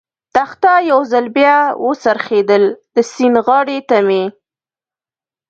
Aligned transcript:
تخته 0.35 0.71
یو 0.91 0.99
ځل 1.11 1.25
بیا 1.37 1.57
و 1.83 1.87
څرخېدل، 2.03 2.63
د 2.95 2.97
سیند 3.11 3.37
غاړې 3.45 3.79
ته 3.89 3.97
مې. 4.07 4.23